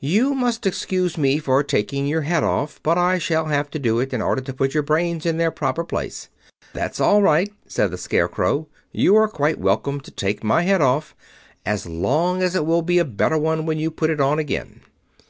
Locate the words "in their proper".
5.26-5.84